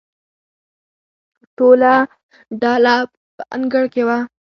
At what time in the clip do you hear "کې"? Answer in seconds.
3.93-4.01